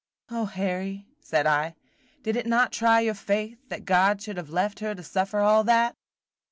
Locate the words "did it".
2.23-2.47